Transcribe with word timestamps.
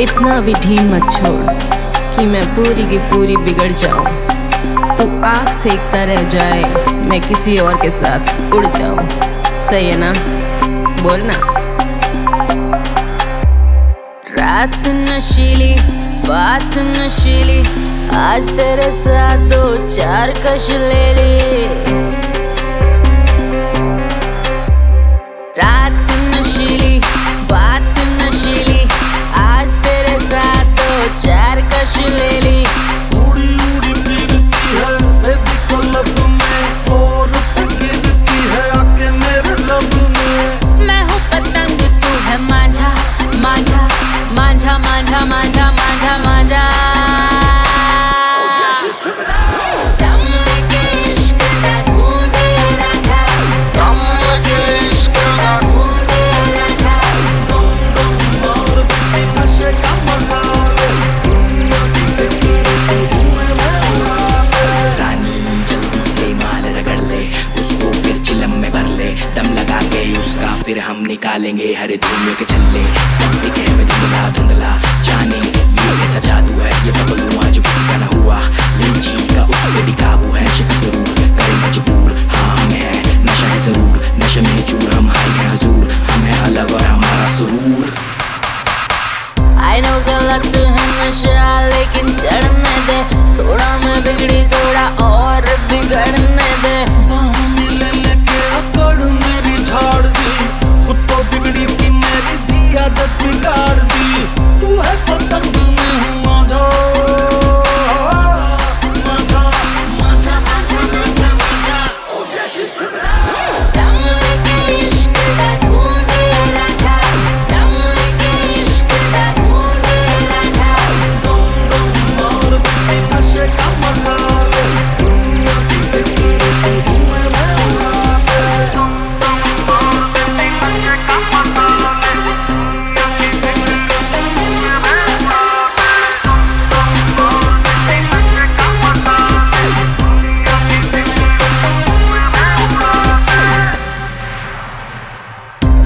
इतना 0.00 0.40
भी 0.40 0.54
ढीम 0.54 0.94
मत 0.94 1.12
छोड़ 1.12 1.52
कि 2.16 2.24
मैं 2.26 2.44
पूरी 2.56 2.86
की 2.86 2.98
पूरी 2.98 3.36
बिगड़ 3.36 3.72
जाऊँ। 3.72 4.04
तू 4.96 5.04
आग 5.24 5.48
सेकता 5.52 6.02
रह 6.04 6.22
जाए, 6.28 6.64
मैं 7.08 7.20
किसी 7.20 7.58
और 7.58 7.74
के 7.82 7.90
साथ 7.90 8.52
उड़ 8.54 8.66
जाऊँ। 8.66 9.08
सही 9.60 9.86
है 9.86 9.96
ना? 9.98 10.12
बोलना 11.02 11.32
रात 14.38 14.88
नशीली, 14.88 15.74
बात 16.28 16.78
नशीली, 16.78 17.60
आज 18.16 18.50
तेरे 18.50 18.90
साथ 18.92 19.48
दो 19.48 19.86
चार 19.86 20.30
कश 20.30 20.70
ले 20.70 21.12
ली। 21.12 22.05
फिर 70.66 70.78
हम 70.86 71.00
निकालेंगे 71.06 71.72
हर 71.80 71.90
धूमे 72.04 72.32
के 72.38 72.44
छल्ले 72.52 72.82
सब 73.18 73.34
दिखे 73.42 73.66
में 73.76 73.86
धुंधला 73.86 74.22
धुंधला 74.38 74.70
जाने 75.08 75.36
ये 75.36 75.52
कैसा 75.98 76.20
जादू 76.26 76.58
है, 76.60 76.70
ये 76.86 76.92
बबलुआ 76.98 77.44
आज 77.46 77.58
किसी 77.58 77.84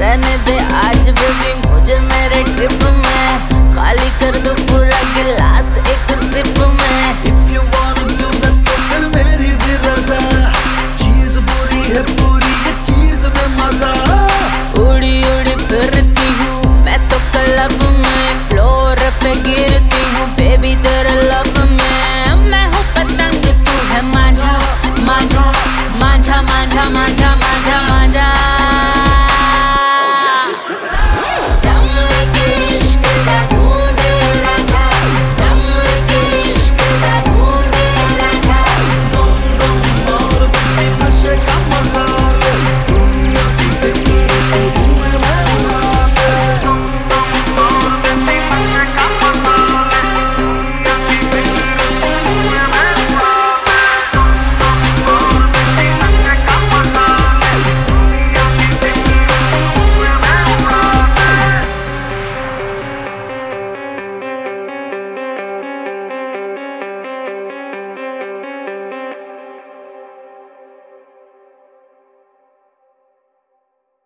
रहने 0.00 0.36
दे, 0.46 0.56
आज 0.82 1.08
बेबी 1.18 1.52
मुझे 1.68 1.98
मेरे 2.10 2.42
ट्रिप 2.54 2.82
में 3.00 3.74
खाली 3.74 4.08
कर 4.20 4.38
दो 4.44 4.54
पूरा 4.70 5.00
गिलास 5.16 5.76
एक 5.78 6.12
सिप 6.32 6.58